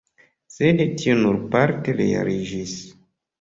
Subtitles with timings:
[0.53, 2.75] Sed tio nur parte realiĝis.